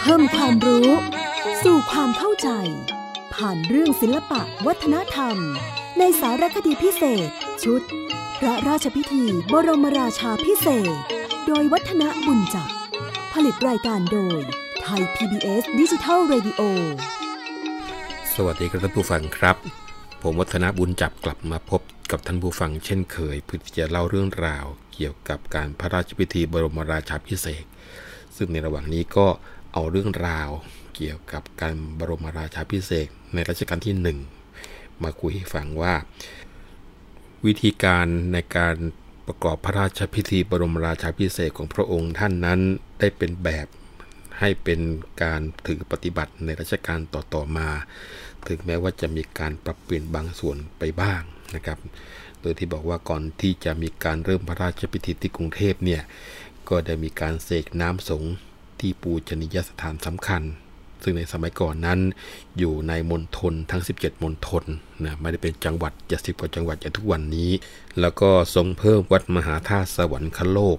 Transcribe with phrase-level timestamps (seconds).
[0.00, 0.88] เพิ่มความรู้
[1.64, 2.48] สู่ความเข้าใจ
[3.34, 5.36] ผ่านเรื่องศิลปะวัฒนธรรม
[5.98, 7.28] ในสารคดีพิเศษ
[7.64, 7.82] ชุด
[8.38, 10.94] พระราชพิธีบรมราชาพิเศษ
[11.46, 12.70] โดยวัฒนบุญจัก
[13.32, 14.40] ผลิตรายการโดย
[14.82, 16.60] ไทย PBS ดิจิทัล Radio
[18.34, 19.56] สวัสดีครับท่านผู้ฟังครับ
[20.22, 21.80] ผมวัฒนบุญจับกลับมาพบ
[22.10, 27.64] กับท่านผู้ฟังเช่นเคยเพื่อที่จะเล่าเรื่องราวเกี่ยวกับการพระราชพิธีบรมราชาพิเศษ
[28.36, 29.26] ซึ่งในระหว่างนี้ก็
[29.72, 30.50] เอาเรื่องราว
[30.96, 34.18] เกี่ยวกับการบรมราชาพิเศษในรัชกาลที่หนึ่ง
[35.02, 35.94] มาคุยให้ฟังว่า
[37.46, 38.76] วิธีการในการ
[39.26, 42.60] ประกอบพระราชพิธีบรมราชาพิเศษของพระองค์ท่านนั้น
[42.98, 43.66] ได้เป็นแบบ
[44.40, 44.80] ให้เป็น
[45.22, 47.68] การถือปฏิบัติในรัชกาลต่อๆมา
[48.46, 51.22] ถึงแม้ว่าจะมีการปรับเปลี่ยนบางส่วนไปบ้าง
[51.54, 51.78] นะครับ
[52.40, 56.02] โดยที่บอกว่าก่อนที่จะมีการเริ่มพระราชพิธีที่กรุงเทพเนี่ย
[56.68, 58.24] ก็ได้มีการเสกน้ำสง
[58.80, 60.42] ที่ปูชนียสถานสำคัญ
[61.02, 62.00] ซึ่งในสมัยก่อนนั้น
[62.58, 64.64] อยู่ในมณฑลทั้ง 17 มณฑล
[65.04, 67.50] นะไม่ได้เป็นจังหวัด70กว่าจังหวัดอย่างทุกวันนี้
[68.00, 70.78] แล้วก็ทรงเพิ่มวัดมหาธาตุสวรรคโลก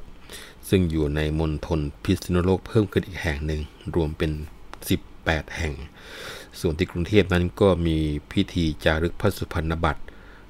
[0.69, 3.61] ซึ่งอยู่ในมณฑลพิษณุโลกเพิ่มขึ้นอีกแห่งหนึ่ง
[3.95, 4.31] รวมเป็น
[4.93, 5.73] 18 แห่ง
[6.59, 7.97] ส่วนที่กรุงเทพนั้นก็มี
[8.31, 10.01] พิธีจารึกพระสุพรรณบัตร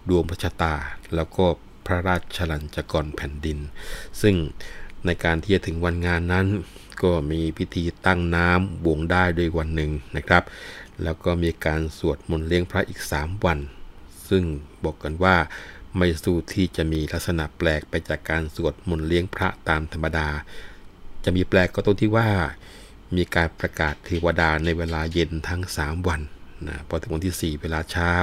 [0.10, 0.76] ดวงพระชะตา
[1.16, 1.46] แล้วก็
[1.86, 3.60] พระราชลัญจกรแผ่นดิน
[4.22, 4.36] ซึ่ง
[5.06, 6.48] ในการที่จะถึงวันงานนั้น
[7.04, 10.44] ก็มีพิธีตั้งน้ำบวงได้โดยวันหนึ่งนะครับ
[11.04, 13.60] แล้วก็มีการสวดมนต์เลี้ยงพระอีก 3 วัน
[14.30, 14.44] ซึ่ง
[14.84, 15.36] บอกกันว่า
[15.98, 20.30] ไม่สู้ที่จะมีลักษณะแปลกไปจากการสวดมนต์เลี้ยงพระตามธรรมดา
[21.24, 22.30] จะมีแปลกก็ตรงที่ว่า
[23.16, 26.22] มีการประกาศเทวดาในเวลาเย็นทั้ง 3 วัน
[26.68, 28.14] นะพอถึงวันที่ 4 เวลาเช้า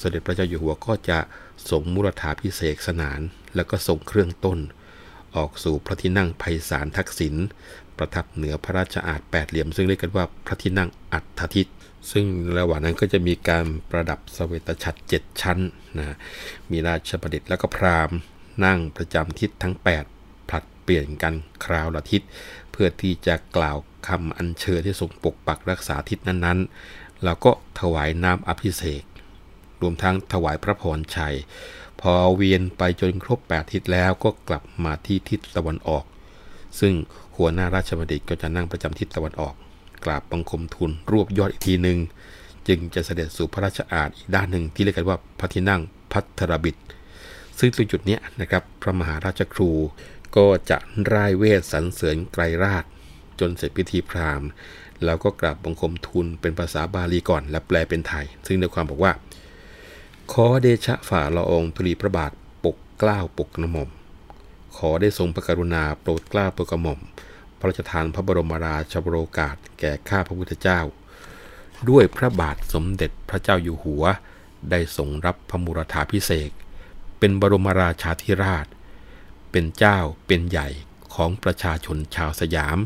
[0.00, 1.18] สด็จพระเจ้าอยู่หัวก็จะ
[1.70, 3.20] ส่งมุรธาพิเศษสนาน
[3.54, 4.58] แล้วก็ส่งเครื่องต้น
[5.36, 7.34] ออกสู่พระที่นั่งไพศาลทักษิณ
[7.98, 11.66] ประทับเหนือพระราชอาณแปดเหลี่ยม ซึ่งเรียกกันว่าพระที่นั่งอัฏฐทิศ
[12.12, 12.24] ซึ่ง
[12.58, 15.58] ระหว่างนั้นก็จะมีการประดับสเวตฉัตร7ชั้น
[15.98, 16.16] นะ
[16.70, 18.16] มีราชประดิษฐ์แล้วก็พราหมณ์
[18.64, 19.74] นั่งประจำทิศทั้ง
[20.12, 22.22] 8 ผลัดเปลี่ยนกันคราวละทิศ
[22.72, 23.76] เพื่อที่จะกล่าว
[24.08, 26.58] คำอัญเชิญที่ทรงปกปักรักษาทิศนั้น
[27.14, 29.04] ๆแล้วก็ถวายน้ำอภิเษก
[29.82, 31.36] รวมทั้งถวายพระพรชัย
[32.00, 36.04] พอเวียนไปจนครบ8ทิศแล้วก็กลับมาที่ทิศตะวันออก
[36.80, 36.94] ซึ่ง
[37.36, 39.54] หัวหน้าราชบัณฑิตก็จะนั่งประจำทิศตะวันออก
[40.04, 41.98] กราบบังคมทูลรวบยอดอีกทีหนึ่ง
[42.68, 45.80] จึงจะเสด็จสู่พระราชอาณอีกด้านหนึ่งที่เรียกกันว่าพระที่นั่ง
[46.12, 46.76] พัทรบิด
[47.58, 49.70] ซึ่งตรงจุดนี้นะครับพระมหาราชครู
[50.36, 50.78] ก็จะ
[51.12, 52.84] ร่ายเวทสรรเสริญไกรราช
[53.40, 54.48] จนเสร็จพิธีพราหมณ์
[55.04, 59.12] แล้วก็กราบบังคมทูลเป็นภาษาบาลีก่อน และแปลเป็นไทย ซึ่งในความบอกว่า
[60.32, 62.32] ขอเดชะฝ่าละองธุลีพระบาท
[62.64, 63.90] ปกกล้าปกกระหม่อม
[64.76, 67.00] ขอได้ทรงพระกรุณาโปรดกล้าโปรดกระหม่อม
[67.58, 70.80] พระราชทานพระบรมราชโอกาสแก่ข้าพระพุทธเจ้า
[71.90, 74.04] ด้วยพระบาทสมเด็จพระเจ้าอยู่หัว
[74.70, 76.50] ได้ทรงรับพระมุรธาพิเศษ
[77.18, 78.66] เป็นบรมราชาธิราช
[79.50, 80.68] เป็นเจ้าเป็นใหญ่
[81.14, 82.78] ของประชาชนชาวสยาม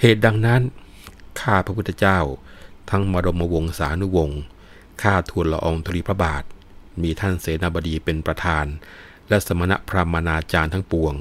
[0.00, 0.62] เหตุดังนั้น
[1.40, 2.18] ข้าพระพุทธเจ้า
[2.90, 4.40] ทั้งมรมวงศานุวงศ์
[5.02, 6.42] ข้าทูลละอองธุลีพระบาท
[7.02, 8.66] มีท่านเสนาบดีเป็นประธาน
[9.28, 11.14] และสมณพราหมณาจารย์ทั้งปวง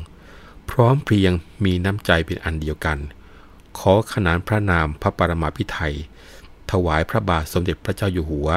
[0.69, 1.31] พร้อมเพรียง
[1.65, 2.97] มีน้ำใจเป็นอันเดียวกัน
[3.77, 5.95] ขอขนานพระนามพระปรมาภิไธย
[6.71, 8.49] ถวายพระบาทสมเด็จพระเจ้าอยู่หัว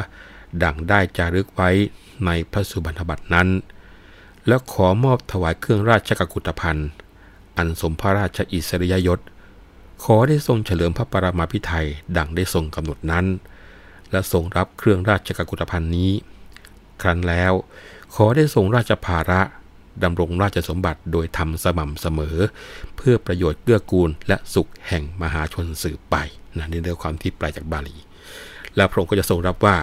[0.62, 1.70] ดังได้จารึกไว้
[2.24, 3.48] ในพระสุบรรณบัตรนั้น
[4.46, 6.88] และขอมอบถวายเครื่องราชกุฏภัณฑ์
[7.56, 9.20] อันสมพระราชอิสริยยศ
[10.04, 11.86] ขอได้ทรงเฉลิมพระปรมาภิไธย
[12.16, 13.26] ดังได้ทรงกำหนดนั้น
[14.10, 16.12] และทรงรับเครื่องราชกุฏภัณฑ์นี้
[17.02, 17.52] ครั้นแล้ว
[18.14, 19.40] ขอได้ทรงราชภาระ
[20.02, 22.36] ดำรงราชสมบัติโดยทำสม่ำเสมอ
[22.96, 26.16] เพื่อประโยชน์เกื้อกูลและสุขแห่งมหาชนสืบไป
[26.56, 27.96] นะนี่เรื่องความที่แปลจากบาลี
[28.76, 29.76] แล้วพระองค์ก็จะทรงรับว่า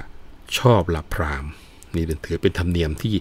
[0.58, 1.46] ชอบหลับพราม
[1.96, 3.14] นี่เป็นถือเป็นธรรมเนียมที่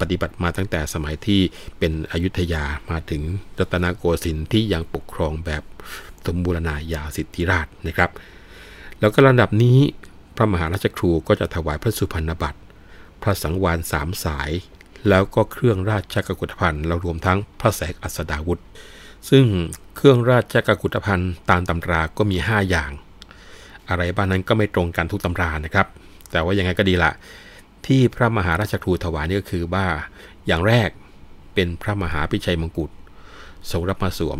[0.00, 1.40] ปฏิบัติมาตั้งแต่สมัยที่
[1.78, 3.22] เป็นอยุธยามาถึง
[3.58, 5.62] รัตนโกสินทร์ที่ยังปกครองแบบ
[6.26, 8.10] สมบูรณาญาสิทธิราชนะครับ
[9.00, 9.78] แล้วก็ลำดับนี้
[10.36, 12.60] พระมหาราชครูก็จะถวายพระสุพรรณบัตร
[13.22, 14.50] พระสังวานสามสาย
[15.08, 18.60] แล้วก็เครื่องราชกุฏภัณฑ์เรารวมทั้งพระแสงอัสดาวุธ
[19.30, 19.44] ซึ่ง
[19.96, 22.90] เครื่องราชกุฏภัณฑ์ตามตำราก็มี 5 อย่าง
[23.88, 25.86] อะไรบ้างนั้นก็ไม่ตรงกันทุกตำรานะครับ
[26.30, 27.12] แต่ว่ายังไงก็ดีละ
[27.86, 29.86] ที่พระมหาราชครูถวายนี่ก็คือว่า
[30.46, 30.88] อย่างแรก
[31.54, 32.90] เป็นพระมหาพิชัยมงกุฎ
[33.70, 34.38] ทรงรับมาสวม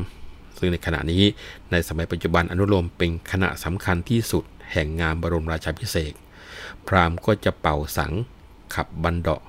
[0.63, 1.25] ซึ่งในขณะนี้
[1.73, 6.15] ในสมัยปัจจุบันอนุโลมเป็นคณะสำคัญที่สุดแห่งงานบรมราชาพิเศษ
[6.87, 8.13] พราหมณ์ก็จะเป่าสัง
[8.75, 9.43] ขับบันเดาะ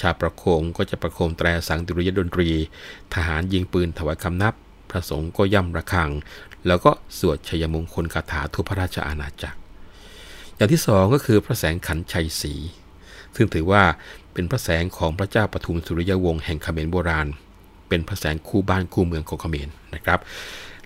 [0.00, 2.50] ชาประโคมก็จะประโคมแตรสังดุริยดนตรี
[3.14, 4.54] ทหารยิงปืนถวายคำนับ
[4.90, 6.10] พระสงฆ์ก็ย่ำระฆัง
[6.66, 9.58] แล้วก็สวดชัยมงคลคาถาทั่วพระราชอาณาจักร
[10.56, 12.54] อย่างที่สองก็คือพระแสงขันชัยศรี
[13.36, 13.82] ซึ่งถือว่า
[14.32, 17.28] เป็นพระแสงของพระเจ้าปทุมสุริยวงศ์แห่งเขมรโบราณ
[17.88, 20.20] เป็นพระแสงคู่บ้านคู่เมืองของเขมรนะครับ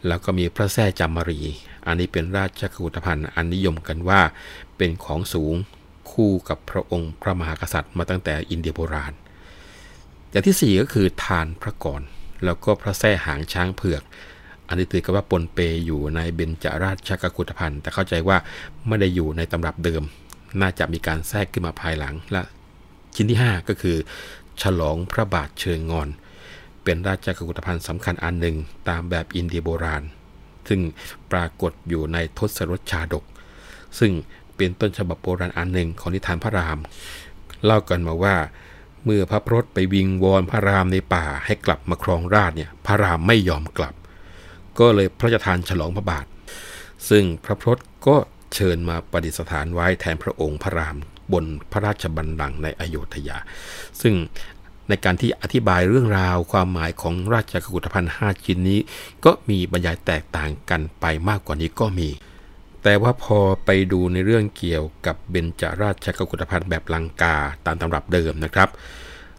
[0.06, 1.40] แล้วก็มีพระแท่จามรี
[1.86, 4.20] อันนี้เป็นราชกุฏภัณฑ์อันนิยมกันว่า
[4.76, 5.54] เป็นของสูง
[6.12, 9.12] คู่กับพระองค์พระมหากษัตริย์มาตั้งแต่อินเดียโบราณ
[10.30, 12.00] อย่างที่ 4 ก็คือทานพระกร
[12.44, 14.02] แล้วก็พระแท่หางช้างเผือก
[14.68, 18.36] อันนี้ถือกันว่าปนเปอยู่ในเบญจราชกุฏภัณฑ์แต่เข้าใจว่า
[18.86, 20.02] ไม่ได้อยู่ในตำรับเดิม
[20.60, 22.42] น่าจะมีการแทรกขึ้นมาภายหลังและ
[23.14, 23.96] ชิ้นที่ 5 ก็คือ
[24.62, 26.08] ฉลองพระบาทเชิงงอน
[26.88, 28.56] เป็นราชกุฏภัณฑ์สำคัญอันหนึ่ง
[28.88, 30.02] ตามแบบอินเดียโบราณ
[30.69, 30.81] ซึ่ง
[31.32, 33.25] ปรากฏอยู่ในทศรสชาดก
[33.99, 34.12] ซึ่ง
[34.56, 36.79] เป็นต้นฉบับโบราณอันหนึ่งของนิทานพระราม
[37.64, 38.37] เล่ากันมาว่า
[39.05, 43.94] เมื่อพระพรตไปวิงวอนพระรามในป่าให้กลับมาครองราชเนี่ยพระรามไม่ยอมกลับ
[44.79, 46.26] ก็เลยพระราชทานฉลองพระบาท
[47.08, 48.17] ซึ่งพระพรตก็
[48.55, 50.96] เชิญมาประดิษฐานไว้แทนพระองค์พระราม
[51.32, 53.38] บนพระราชบัลลังก์ในอโยธยา
[54.00, 54.14] ซึ่ง
[54.88, 58.81] ในการที่อธิบายเรื่องราวความหมายของราชกุฏภัณฑ์5ชิ้นนี้
[59.25, 62.08] ก็มีบรรยายแตกต่างกันไปมากกว่านี้ก็มี
[62.82, 67.37] แต่ว่าพอไปดูในเรื่องเกี่ยวกับเบญจราชกุฏภัณฑ์แบบลังกา
[67.67, 68.69] ตามตำรับเดิมนะครับ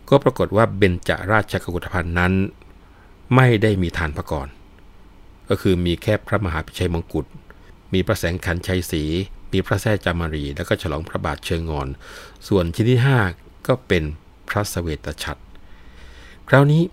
[0.10, 2.34] ก็ปรากฏว่าเบญจราชกุฏภัณฑ์นั้น
[3.36, 4.48] ไม่ได้มีฐานพระกร
[5.50, 7.26] ก็คือมีแค่พระมหาพิชัยมงกุฎ
[7.94, 9.04] มีพระแสงขันชัยศรี
[9.52, 11.88] มีพระแท่จามารี แล้วก็ฉลองพระบาทเชิงงอน
[12.48, 13.00] ส่วนชิ้นที่
[13.34, 14.04] 5 ก็เป็น
[14.50, 15.42] พระสเวตฉัตร
[16.50, 16.84] คราวนี้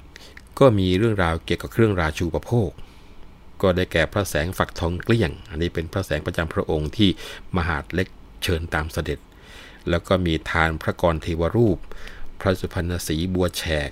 [0.58, 2.70] ก็มีเรื่องราวเกี่ยวกับเครื่องราชูปโภค
[3.62, 7.10] ก็ได้แก่พระแสงฝักทองเกลี้ยง อันนี้เป็นพระแสงประจำพระองค์ที่
[7.56, 8.08] มหาดเล็ก
[8.42, 9.18] เชิญตามเสด็จ
[9.88, 11.78] แล้วก็มีทานพระกรเทวรูป
[12.40, 13.90] พระสุพรรณสีบัวแฉก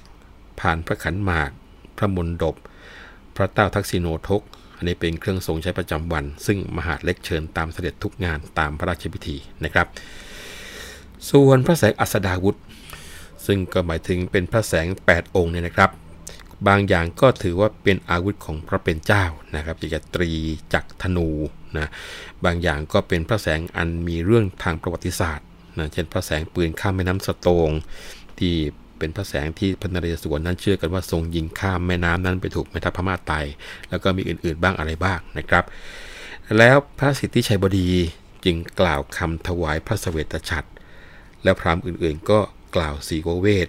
[0.60, 1.50] ผ่านพระขันหมาก
[1.98, 2.56] พระมนดบ
[3.36, 4.42] พระเต้าทักษิโนทก
[4.76, 9.86] อันนี้เป็นเครื่องทรงใช้ประจำวัน ซึ่งมหาดเล็กเชิญตามเสด็จทุกงานตามพระราชพิธีนะครับ
[11.30, 12.58] ส่วนพระแสงอัสดาวุธ
[13.46, 15.90] ซึ่งก็หมายถึงเป็นพระแสง 8 องค์เนี่ยนะครับ
[16.68, 19.24] บางอย่างก็ถือว่าเป็นอาวุธของพระเป็นเจ้า
[19.56, 20.30] นะครับจะตรี
[20.72, 21.28] จักธนู
[21.78, 21.88] นะ
[22.44, 25.46] บางอย่างก็เป็นพระแสงอันมีเรื่องทางประวัติศาสตร์
[25.78, 27.70] นะเช่นพระแสงปืนข้ามแม่น้ำสตง
[28.38, 28.54] ที่
[28.98, 33.44] เป็นพระแสงที่พระนเรศวรนั้นเชื่อกันว่าทรงยิงข้ามแม่น้ำนั้นไปถูกแม่ทัพพม่าตาย
[33.90, 35.64] แล้วก็มีอื่นๆบ้างอะไรบ้างนะครับ
[36.58, 37.88] แล้วพระสิทธิชัยบดี
[38.44, 40.68] จึงกล่าวคำถวายพระสเวตฉัตร
[41.42, 42.38] แล้วพราหมณ์อื่นๆ ก็
[42.76, 43.68] กล่าวสีโกเวท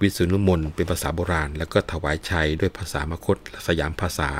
[0.00, 3.36] วิสุนุมนเป็นภาษาโบราณ แล้วก็ถวายชัยด้วยภาษามคต
[3.66, 4.30] สยามภาษา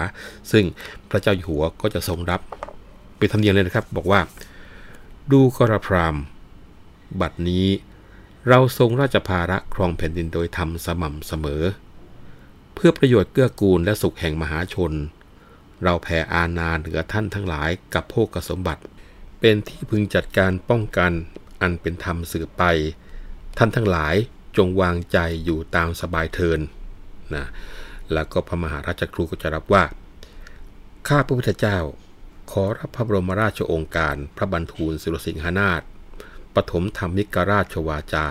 [0.51, 0.65] ซึ่ง
[1.11, 2.41] พระเจ้าอยู่หัวก็จะทรงรับ
[3.19, 4.21] เป็นธรรมเนียมเลยนะครับ บอกว่า
[5.33, 6.17] ดูกรพราม
[7.21, 7.67] บัดนี้
[8.49, 11.63] เราทรงราชภาระครองแผ่นดินโดยธรรมสม่ำเสมอ
[12.75, 14.93] เพื่อประโยชน์เกื้อกูลและสุขแห่งมหาชน
[15.83, 18.83] เราแผ่อาณาเหนือท่านทั้งหลายกับโภกสมบัติ
[19.41, 21.13] เป็นที่พึงจัดการป้องกัน
[21.61, 22.65] อันเป็นธรรมสืบไป
[23.59, 24.15] ท่านทั้งหลาย
[24.57, 26.61] จงวางใจอยู่ตามสบายเทิน
[27.35, 27.47] นะ
[28.13, 29.85] แล้วก็พระมหาราชครูก็จะรับว่า
[31.09, 31.79] ข้าพระพุทธเจ้า
[32.51, 35.83] ขอรับพระบรมราชโองการ พระบรรทูลสุรสิงหนาถ
[36.55, 38.27] ปฐมธรรมิกราชวาจา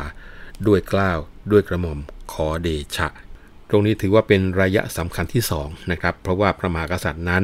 [0.68, 1.19] ด้วยกล้าว
[1.51, 2.00] ด้วยกระหม่อม
[2.33, 3.07] ขอเดชะ
[3.69, 7.44] ตรงนี้ถือว่าเป็นระยะสำคัญที่สองนะครับ เพราะว่าพระมหากษัตริย์นั้น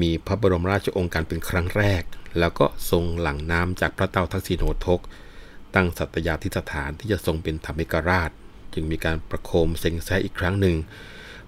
[0.00, 2.02] มีพระบรมราชโองการเป็นครั้งแรก
[2.38, 5.00] แล้วก็ทรงหลั่งน้ำจากพระเต้าทักษิโนทก
[5.74, 8.30] ตั้งสัตยาธิสถานที่จะทรงเป็นธรรมิกราช
[8.74, 10.76] จึงมีการประโคมเซ็งแซอีกครั้งหนึ่ง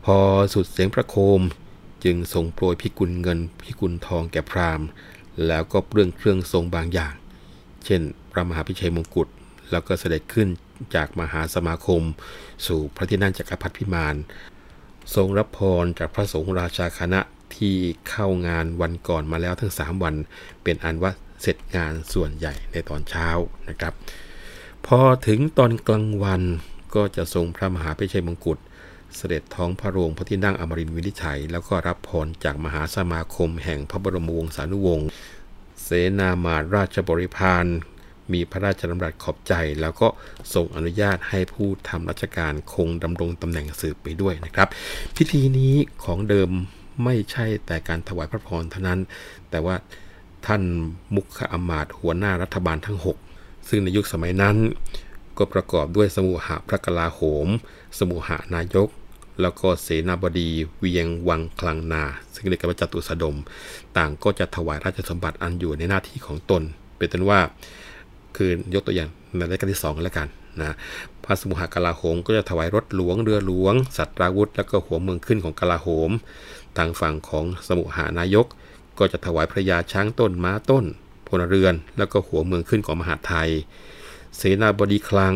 [0.04, 0.16] พอ
[0.54, 1.40] สุดเสียงประโคม
[2.04, 4.86] จึงทรงโปรยพิกุลเงินพิกุลทองแก่พราหมณ์
[5.46, 7.14] แล้วก็เรื่องเครื่องทรงบางอย่าง
[7.84, 8.00] เช่น
[8.32, 9.28] พระมหาพิชัยมงกุฎ
[9.70, 10.48] แล้วก็เสด็จขึ้น
[10.94, 12.02] จากมหาสมาคม
[12.66, 14.16] สู่พระที่นั่งจักรพรรดิพิมาน
[15.14, 17.20] ทรงรับพรจากพระสงฆ์ราชาคณะ
[17.56, 17.74] ที่
[18.08, 20.14] เข้างานวันก่อนมาแล้วทั้ง 3 วัน
[20.62, 23.28] เป็นอันว่า เสร็จงานส่วนใหญ่ในตอนเช้า
[23.68, 23.92] นะครับ
[24.87, 26.42] พอถึงตอนกลางวัน
[26.94, 28.59] ก็จะทรงพระมหาพิชัยมงกุฎ
[29.16, 35.09] เสด็จท้องพระโรงพระที่นั่งอมรินวินิชัย แล้วก็รับพรจากมหาสมาคมแห่งพระบรมวงศานุวงศ์
[35.82, 37.66] เสนามาราชบริพาร
[38.32, 40.09] มีพระราชดำรัสขอบใจ แล้วก็
[40.54, 44.68] ทรงอนุญาตให้ผู้ทำราชการคงดำรงตำแหน่งสืบไปด้วยนะครับ
[45.16, 46.50] พิธีนี้ของเดิม
[47.04, 49.00] ไม่ใช่แต่การถวายพระพรเท่านั้น
[49.50, 49.76] แต่ว่า
[50.47, 50.62] ท่าน
[51.14, 52.99] มุขอมาตหัวหน้ารัฐบาลทั้ง
[53.32, 54.56] 6 ซึ่งในยุคสมัยนั้น
[55.38, 57.49] ก็ประกอบด้วยสมุหะพระกลาโหม
[57.99, 58.88] สมุหานายก
[59.40, 62.04] แล้วก็เสนาบดีเวียงวังคลังนา
[62.35, 63.37] ซึ่งเรียกว่าจตุสดม
[63.97, 66.62] ต่างก็จะถวายราชสมบัติอันอยู่ในหน้าที่ของตน
[66.97, 67.40] เป็นต้นว่า
[68.37, 70.28] คือยกตัวอย่างในรายการที่2กันแล้วกัน
[70.61, 70.76] นะ
[71.25, 76.11] พระสมุหกลาโหมก็จะถวายรถหลวงเรือหลวง สัตราวุธ แล้วก็หัวเมืองขึ้นของกลาโหม
[76.76, 78.47] ทางฝั่งของสมุหานายก
[79.00, 80.85] ก็จะถวายพระยาช้างต้นม้าต้น
[81.28, 83.50] พลเรือน แล้วก็หัวเมืองขึ้นของมหาไทย
[84.37, 85.35] เสนาบดีคลัง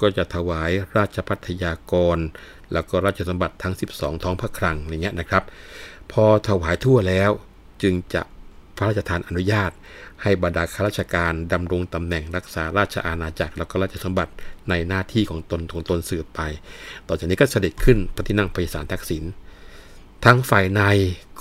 [0.00, 2.18] ก็จะถวายราชพัฒยากร
[2.72, 5.42] แล้วก็ราชสมบัติทั้ง 12 ท้องพระคลังอย่างเงี้ยนะครับ
[6.12, 7.30] พอถวายทั่วแล้ว
[7.82, 8.22] จึงจะ
[8.76, 9.70] พระราชทานอนุญาต
[10.22, 14.32] ให้บรรดาข้าราชการดำรงตำแหน่งรักษาราชอาณาจักร แล้วก็ราชสมบัติ
[14.68, 16.40] ในหน้าที่ของตนของตนสืบไป
[17.08, 19.24] ต่อจากนี้ก็เสด็จขึ้นพระที่นั่งไพศาลทักษิณ
[20.24, 20.82] ทั้งฝ่ายใน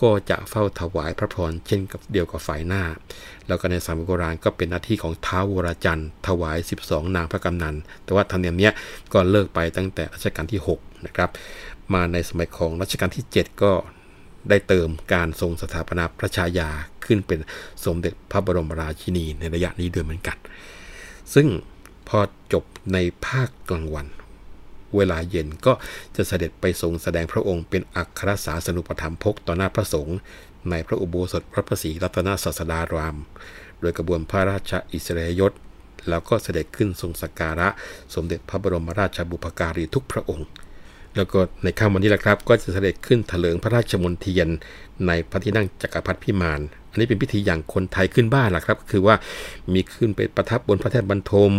[0.02, 2.84] ก็จะเฝ้าถวายพระพรเช่นกับเดียวกับฝ่ายหน้า
[3.48, 8.70] แล้วก็ในสมัยโบราณก็เป็นหน้าที่ของท้าววรจันทร์ถวาย 12 นางพระกำนัน แต่ว่าธรรมเนียมนี้
[9.14, 11.30] ก็เลิกไปตั้งแต่รัชกาลที่ 6 นะครับ
[11.94, 13.72] มาในสมัยของรัชกาลที่ 7 ก็
[14.50, 16.70] ได้เติมการทรงสถาปนาพระชายา
[17.06, 17.40] ขึ้นเป็น
[17.86, 20.38] สมเด็จพระบรมราชินีในระยะนี้ด้วยเหมือนกัน
[21.34, 21.48] ซึ่ง
[22.08, 22.20] พอ
[22.54, 24.08] จบในภาคกลางวัน
[24.96, 25.74] เวลาเย็นก็
[26.16, 30.18] จะเสด็จไปทรงแสดงพระองค์เป็นอัครสาสนุปธรรมพกต่อหน้าพระสงฆ์
[30.70, 33.18] ในพระอุโบสถพระพระศรีรัตนศาสดาราม
[33.82, 35.54] โดยกระบวนพระราชอิสริยยศ
[36.10, 37.68] แล้วก็เสด็จขึ้นทรงสักการะ
[38.16, 40.48] สมเด็จพระบรมราชบุพการีทุกพระองค์
[41.16, 44.50] แล้วก็ในค่ำวันนี้แหละครับ ก็จะเสด็จขึ้นถลิงพระราชมนเทียน
[45.08, 49.16] ในพระที่นั่งจักรพรรดิพิมาน อันนี้เป็นพิธีอย่างคนไทยขึ้นบ้านแหละครับคือว่า
[49.74, 51.52] มีขึ้นไปประทับบนพระแท่นบรรทม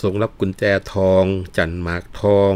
[0.00, 0.64] ทรงรับกุญแจ
[0.94, 1.24] ทอง
[1.56, 2.52] จันหมากทอง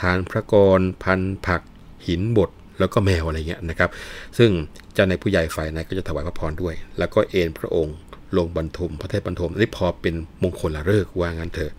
[0.00, 1.62] ทานพระกร พันผัก
[2.06, 3.90] หินบดแล้วก็แมวอะไรเงี้ยนะครับ
[4.38, 4.50] ซึ่ง
[4.94, 7.96] เจ้าในผู้ใหญ่ฝ่ายในก็จะถวายพระพรด้วย แล้วก็เอนพระองค์
[8.36, 11.72] ลงบรรทม พระเทพบรรทมนนี้พอเป็นมงคลละเลิกว่างั้นเถอะ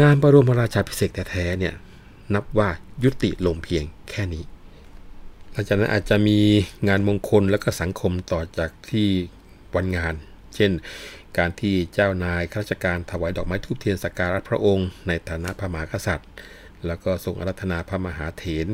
[0.00, 1.74] งานบรมราชาพิเศษแท้ๆเนี่ย
[2.34, 2.68] นับว่า
[3.04, 4.44] ยุติลงเพียงแค่นี้
[5.54, 6.38] หลังจากนั้นอาจจะมี
[6.88, 9.08] งานมงคลและก็สังคมต่อจากที่
[9.76, 10.14] วันงาน
[10.54, 10.70] เช่น
[11.38, 16.30] การที่เจ้านายข้าราชการถวายดอกไม้ทูบเทียนสักการะพระองค์ ในฐานะพระมหากษัตริย์
[16.86, 18.66] แล้วก็ทรงอารัธนาพระมหาเถร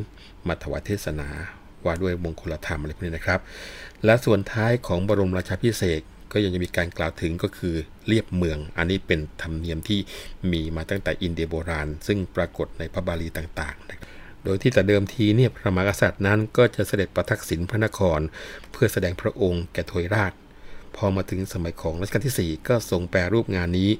[0.48, 1.28] มาถวายเทศนา
[1.84, 3.40] ว่าด้วยมงคลธรรมอะไรพวกนี้นะครับ
[4.04, 6.00] และส่วนท้ายของบรมราชาพิเศษ
[6.32, 7.74] ก็ยังจะมีการกล่าวถึงก็คือ
[8.06, 10.00] เรียบเมือง อันนี้เป็นธรรมเนียมที่
[10.52, 18.20] มีมาตั้งแต่อินเดียโบราณ ซึ่งปรากฏในพระบาลีต่างๆ โดยที่แต่เดิมทีเนี่ยพระมหากษัตริย์นั้นก็จะเสด็จประทักษิณพระนคร
[18.72, 20.32] เพื่อแสดงพระองค์แก่ทวยราช
[20.96, 23.90] พอมาถึงสมัยของรัชกาลที่ 4 ก็ทรงแปรรูปงานนี้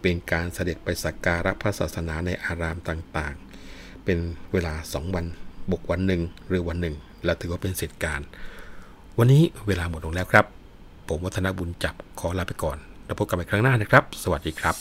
[0.00, 4.18] เป็นการเสด็จไปสักการะพระศาสนาในอารามต่างๆ เป็น
[4.52, 5.26] เวลา 2 วัน
[5.70, 8.20] บกวันหนึ่งหรือวันหนึ่ง และถือว่าเป็นเสร็จการ
[9.18, 10.44] วันนี้เวลาหมดลงแล้วครับ
[11.08, 14.74] ผมวัฒนบุญจับขอลาไปก่อน แล้วพบกันใหม่ครั้งหน้านะครับ สวัสดีครับ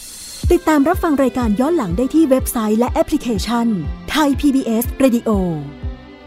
[0.51, 3.67] ติดตามรับฟังรายการย้อนหลังได้ที่เว็บไซต์และแอปพลิเคชัน
[4.23, 5.29] ทย PBS Radio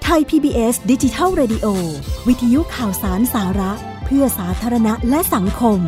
[0.05, 1.67] ไทย PBS ดิจิทัล Radio
[2.29, 3.73] วิทยุข่าวสารสาระ
[4.05, 5.79] เพื่อสาธารณะและสังคม